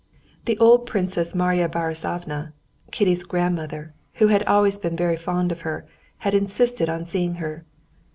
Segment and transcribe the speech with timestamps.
[0.45, 2.53] The old Princess Marya Borissovna,
[2.89, 5.85] Kitty's godmother, who had always been very fond of her,
[6.17, 7.65] had insisted on seeing her.